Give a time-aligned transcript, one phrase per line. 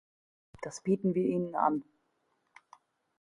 [0.63, 1.83] Das bieten wir Ihnen an.